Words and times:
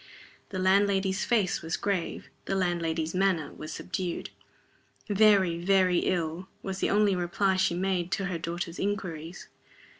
The 0.49 0.57
landlady's 0.57 1.25
face 1.25 1.61
was 1.61 1.77
grave, 1.77 2.27
the 2.45 2.55
landlady's 2.55 3.13
manner 3.13 3.53
was 3.53 3.71
subdued. 3.71 4.31
"Very, 5.07 5.59
very 5.63 5.99
ill," 5.99 6.47
was 6.63 6.79
the 6.79 6.89
only 6.89 7.15
reply 7.15 7.55
she 7.55 7.75
made 7.75 8.11
to 8.13 8.25
her 8.25 8.39
daughter's 8.39 8.79
inquiries. 8.79 9.47